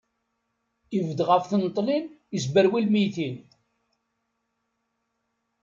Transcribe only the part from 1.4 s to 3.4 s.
tneṭlin, isberwi lmeggtin.